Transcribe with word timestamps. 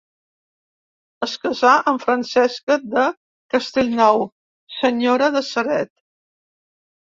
Es 1.27 1.35
casà 1.43 1.73
amb 1.91 2.07
Francesca 2.07 2.79
de 2.95 3.05
Castellnou, 3.57 4.27
senyora 4.81 5.33
de 5.41 5.47
Ceret. 5.55 5.97